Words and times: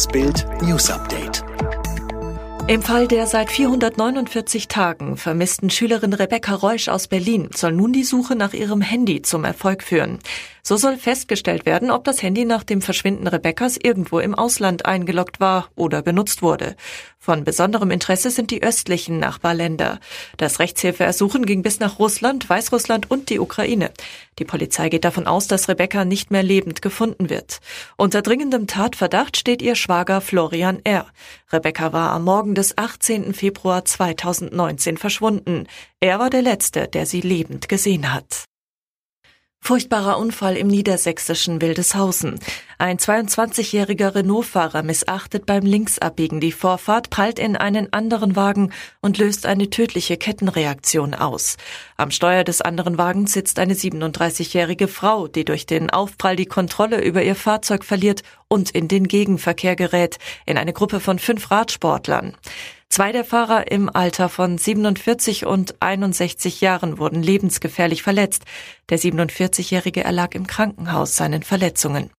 Das 0.00 0.08
Bild 0.08 0.46
News 0.62 0.90
Update. 0.90 1.44
Im 2.68 2.80
Fall 2.80 3.06
der 3.06 3.26
seit 3.26 3.50
449 3.50 4.66
Tagen 4.66 5.18
vermissten 5.18 5.68
Schülerin 5.68 6.14
Rebecca 6.14 6.54
Reusch 6.54 6.88
aus 6.88 7.06
Berlin 7.06 7.50
soll 7.54 7.72
nun 7.72 7.92
die 7.92 8.04
Suche 8.04 8.34
nach 8.34 8.54
ihrem 8.54 8.80
Handy 8.80 9.20
zum 9.20 9.44
Erfolg 9.44 9.82
führen. 9.82 10.18
So 10.62 10.76
soll 10.76 10.96
festgestellt 10.96 11.66
werden, 11.66 11.90
ob 11.90 12.04
das 12.04 12.22
Handy 12.22 12.44
nach 12.44 12.64
dem 12.64 12.82
Verschwinden 12.82 13.26
Rebeccas 13.26 13.78
irgendwo 13.82 14.18
im 14.18 14.34
Ausland 14.34 14.86
eingeloggt 14.86 15.40
war 15.40 15.68
oder 15.76 16.02
benutzt 16.02 16.42
wurde. 16.42 16.76
Von 17.18 17.44
besonderem 17.44 17.90
Interesse 17.90 18.30
sind 18.30 18.50
die 18.50 18.62
östlichen 18.62 19.18
Nachbarländer. 19.18 20.00
Das 20.38 20.58
Rechtshilfeersuchen 20.58 21.44
ging 21.44 21.62
bis 21.62 21.78
nach 21.78 21.98
Russland, 21.98 22.48
Weißrussland 22.48 23.10
und 23.10 23.28
die 23.28 23.38
Ukraine. 23.38 23.90
Die 24.38 24.46
Polizei 24.46 24.88
geht 24.88 25.04
davon 25.04 25.26
aus, 25.26 25.46
dass 25.46 25.68
Rebecca 25.68 26.06
nicht 26.06 26.30
mehr 26.30 26.42
lebend 26.42 26.80
gefunden 26.80 27.28
wird. 27.28 27.60
Unter 27.96 28.22
dringendem 28.22 28.66
Tatverdacht 28.66 29.36
steht 29.36 29.60
ihr 29.60 29.74
Schwager 29.74 30.22
Florian 30.22 30.80
R. 30.84 31.06
Rebecca 31.52 31.92
war 31.92 32.12
am 32.12 32.24
Morgen 32.24 32.54
des 32.54 32.78
18. 32.78 33.34
Februar 33.34 33.84
2019 33.84 34.96
verschwunden. 34.96 35.66
Er 36.00 36.18
war 36.18 36.30
der 36.30 36.42
Letzte, 36.42 36.88
der 36.88 37.04
sie 37.04 37.20
lebend 37.20 37.68
gesehen 37.68 38.14
hat. 38.14 38.49
Furchtbarer 39.62 40.18
Unfall 40.18 40.56
im 40.56 40.68
niedersächsischen 40.68 41.60
Wildeshausen. 41.60 42.40
Ein 42.78 42.96
22-jähriger 42.96 44.14
Renault-Fahrer 44.14 44.82
missachtet 44.82 45.44
beim 45.44 45.64
Linksabbiegen 45.64 46.40
die 46.40 46.50
Vorfahrt, 46.50 47.10
prallt 47.10 47.38
in 47.38 47.56
einen 47.56 47.92
anderen 47.92 48.36
Wagen 48.36 48.72
und 49.02 49.18
löst 49.18 49.44
eine 49.44 49.68
tödliche 49.68 50.16
Kettenreaktion 50.16 51.14
aus. 51.14 51.58
Am 51.98 52.10
Steuer 52.10 52.42
des 52.42 52.62
anderen 52.62 52.96
Wagens 52.96 53.34
sitzt 53.34 53.58
eine 53.58 53.74
37-jährige 53.74 54.88
Frau, 54.88 55.28
die 55.28 55.44
durch 55.44 55.66
den 55.66 55.90
Aufprall 55.90 56.36
die 56.36 56.46
Kontrolle 56.46 57.02
über 57.02 57.22
ihr 57.22 57.36
Fahrzeug 57.36 57.84
verliert 57.84 58.22
und 58.48 58.70
in 58.70 58.88
den 58.88 59.06
Gegenverkehr 59.06 59.76
gerät, 59.76 60.16
in 60.46 60.56
eine 60.56 60.72
Gruppe 60.72 61.00
von 61.00 61.18
fünf 61.18 61.50
Radsportlern. 61.50 62.34
Zwei 63.00 63.12
der 63.12 63.24
Fahrer 63.24 63.72
im 63.72 63.88
Alter 63.88 64.28
von 64.28 64.58
47 64.58 65.46
und 65.46 65.80
61 65.80 66.60
Jahren 66.60 66.98
wurden 66.98 67.22
lebensgefährlich 67.22 68.02
verletzt. 68.02 68.44
Der 68.90 68.98
47-Jährige 68.98 70.04
erlag 70.04 70.34
im 70.34 70.46
Krankenhaus 70.46 71.16
seinen 71.16 71.42
Verletzungen. 71.42 72.10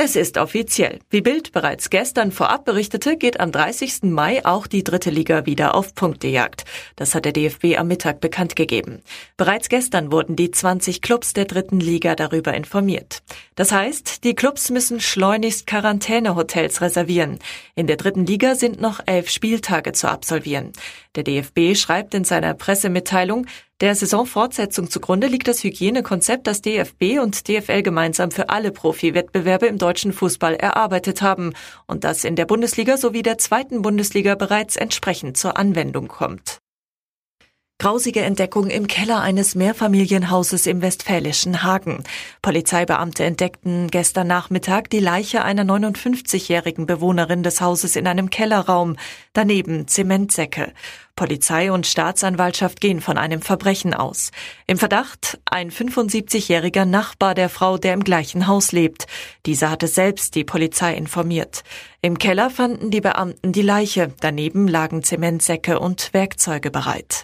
Es 0.00 0.14
ist 0.14 0.38
offiziell. 0.38 1.00
Wie 1.10 1.22
Bild 1.22 1.50
bereits 1.50 1.90
gestern 1.90 2.30
vorab 2.30 2.64
berichtete, 2.64 3.16
geht 3.16 3.40
am 3.40 3.50
30. 3.50 4.04
Mai 4.04 4.46
auch 4.46 4.68
die 4.68 4.84
dritte 4.84 5.10
Liga 5.10 5.44
wieder 5.44 5.74
auf 5.74 5.96
Punktejagd. 5.96 6.64
Das 6.94 7.16
hat 7.16 7.24
der 7.24 7.32
DFB 7.32 7.76
am 7.76 7.88
Mittag 7.88 8.20
bekannt 8.20 8.54
gegeben. 8.54 9.02
Bereits 9.36 9.68
gestern 9.68 10.12
wurden 10.12 10.36
die 10.36 10.52
20 10.52 11.02
Clubs 11.02 11.32
der 11.32 11.46
dritten 11.46 11.80
Liga 11.80 12.14
darüber 12.14 12.54
informiert. 12.54 13.24
Das 13.56 13.72
heißt, 13.72 14.22
die 14.22 14.36
Clubs 14.36 14.70
müssen 14.70 15.00
schleunigst 15.00 15.66
Quarantänehotels 15.66 16.80
reservieren. 16.80 17.40
In 17.74 17.88
der 17.88 17.96
dritten 17.96 18.24
Liga 18.24 18.54
sind 18.54 18.80
noch 18.80 19.00
elf 19.04 19.28
Spieltage 19.28 19.90
zu 19.94 20.08
absolvieren. 20.08 20.72
Der 21.16 21.24
DFB 21.24 21.74
schreibt 21.74 22.14
in 22.14 22.22
seiner 22.22 22.54
Pressemitteilung, 22.54 23.48
der 23.80 23.94
Saisonfortsetzung 23.94 24.90
zugrunde 24.90 25.28
liegt 25.28 25.46
das 25.46 25.62
Hygienekonzept, 25.62 26.48
das 26.48 26.62
DFB 26.62 27.20
und 27.22 27.46
DFL 27.46 27.82
gemeinsam 27.82 28.32
für 28.32 28.48
alle 28.48 28.72
Profiwettbewerbe 28.72 29.66
im 29.66 29.78
deutschen 29.78 30.12
Fußball 30.12 30.54
erarbeitet 30.54 31.22
haben 31.22 31.52
und 31.86 32.02
das 32.02 32.24
in 32.24 32.34
der 32.34 32.46
Bundesliga 32.46 32.96
sowie 32.96 33.22
der 33.22 33.38
zweiten 33.38 33.82
Bundesliga 33.82 34.34
bereits 34.34 34.74
entsprechend 34.74 35.36
zur 35.36 35.56
Anwendung 35.56 36.08
kommt. 36.08 36.58
Grausige 37.80 38.22
Entdeckung 38.22 38.70
im 38.70 38.88
Keller 38.88 39.20
eines 39.20 39.54
Mehrfamilienhauses 39.54 40.66
im 40.66 40.82
westfälischen 40.82 41.62
Hagen. 41.62 42.02
Polizeibeamte 42.42 43.22
entdeckten 43.22 43.86
gestern 43.86 44.26
Nachmittag 44.26 44.90
die 44.90 44.98
Leiche 44.98 45.44
einer 45.44 45.62
59-jährigen 45.62 46.86
Bewohnerin 46.86 47.44
des 47.44 47.60
Hauses 47.60 47.94
in 47.94 48.08
einem 48.08 48.30
Kellerraum, 48.30 48.96
daneben 49.32 49.86
Zementsäcke. 49.86 50.72
Polizei 51.14 51.70
und 51.70 51.86
Staatsanwaltschaft 51.86 52.80
gehen 52.80 53.00
von 53.00 53.16
einem 53.16 53.42
Verbrechen 53.42 53.94
aus. 53.94 54.32
Im 54.66 54.76
Verdacht 54.76 55.38
ein 55.44 55.70
75-jähriger 55.70 56.84
Nachbar 56.84 57.36
der 57.36 57.48
Frau, 57.48 57.78
der 57.78 57.94
im 57.94 58.02
gleichen 58.02 58.48
Haus 58.48 58.72
lebt. 58.72 59.06
Dieser 59.46 59.70
hatte 59.70 59.86
selbst 59.86 60.34
die 60.34 60.42
Polizei 60.42 60.94
informiert. 60.94 61.62
Im 62.02 62.18
Keller 62.18 62.50
fanden 62.50 62.90
die 62.90 63.00
Beamten 63.00 63.52
die 63.52 63.62
Leiche, 63.62 64.12
daneben 64.18 64.66
lagen 64.66 65.04
Zementsäcke 65.04 65.78
und 65.78 66.12
Werkzeuge 66.12 66.72
bereit. 66.72 67.22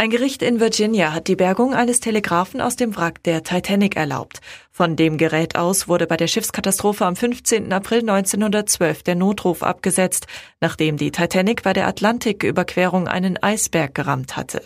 Ein 0.00 0.10
Gericht 0.10 0.42
in 0.42 0.60
Virginia 0.60 1.12
hat 1.12 1.26
die 1.26 1.34
Bergung 1.34 1.74
eines 1.74 1.98
Telegraphen 1.98 2.60
aus 2.60 2.76
dem 2.76 2.96
Wrack 2.96 3.20
der 3.24 3.42
Titanic 3.42 3.96
erlaubt. 3.96 4.40
Von 4.70 4.94
dem 4.94 5.18
Gerät 5.18 5.56
aus 5.56 5.88
wurde 5.88 6.06
bei 6.06 6.16
der 6.16 6.28
Schiffskatastrophe 6.28 7.04
am 7.04 7.16
15. 7.16 7.72
April 7.72 8.08
1912 8.08 9.02
der 9.02 9.16
Notruf 9.16 9.64
abgesetzt, 9.64 10.28
nachdem 10.60 10.98
die 10.98 11.10
Titanic 11.10 11.64
bei 11.64 11.72
der 11.72 11.88
Atlantiküberquerung 11.88 13.08
einen 13.08 13.42
Eisberg 13.42 13.92
gerammt 13.92 14.36
hatte. 14.36 14.62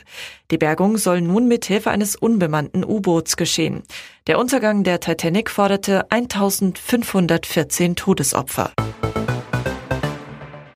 Die 0.51 0.59
Bergung 0.59 0.99
soll 0.99 1.23
nun 1.23 1.49
mit 1.49 1.65
Hilfe 1.65 1.91
eines 1.91 2.15
unbemannten 2.15 2.85
U-Boots 2.85 3.39
geschehen. 3.39 3.85
Der 4.27 4.39
Untergang 4.39 4.85
der 4.85 5.01
Titanic 5.01 5.49
forderte 5.49 6.11
1514 6.11 7.97
Todesopfer. 7.97 8.71